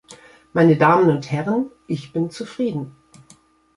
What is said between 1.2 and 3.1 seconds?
Herren, ich bin zufrieden.